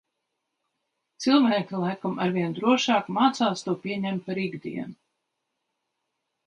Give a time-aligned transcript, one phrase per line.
[1.25, 5.01] Cilvēki laikam arvien drošāk mācās to pieņemt par ikdienu.